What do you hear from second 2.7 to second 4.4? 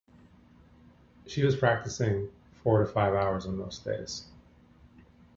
to five hours on most days.